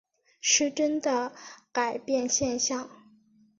[0.41, 1.31] 失真的
[1.71, 2.89] 改变现象。